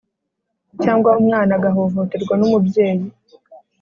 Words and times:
cyangwa 0.83 1.09
umwana 1.21 1.51
agahohoterwa 1.57 2.33
n’umubyeyi, 2.37 3.05